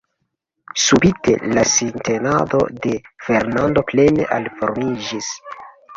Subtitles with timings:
[0.83, 2.95] Subite la sintenado de
[3.27, 5.29] Fernando plene aliformiĝis.